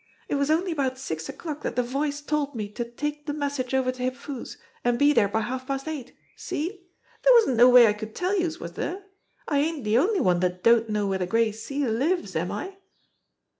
[0.27, 3.75] It was only about six o'clock dat de Voice told me to take de message
[3.75, 6.15] over to Hip Foo's, an' be dere by half past eight.
[6.35, 6.87] See?
[7.21, 9.05] Dere wasn't no way I could tell youse, was dere?
[9.47, 12.77] I ain't de only one dat don't know where de Gray Seal lives, am I